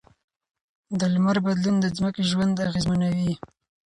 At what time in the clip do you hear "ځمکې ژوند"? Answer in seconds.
1.97-2.55